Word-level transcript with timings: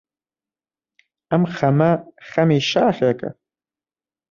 ئەم 1.29 1.43
خەمە 1.55 1.91
خەمی 2.29 2.59
شاخێکە، 2.71 3.29